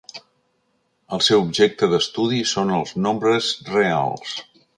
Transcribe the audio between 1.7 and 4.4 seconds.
d'estudi són els nombres reals.